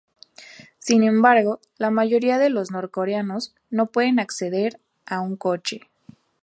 Sin 0.79 1.03
embargo, 1.03 1.59
la 1.77 1.91
mayoría 1.91 2.39
de 2.39 2.49
los 2.49 2.71
norcoreanos 2.71 3.53
no 3.69 3.91
puede 3.91 4.19
acceder 4.19 4.79
a 5.05 5.21
un 5.21 5.35
coche. 5.35 5.81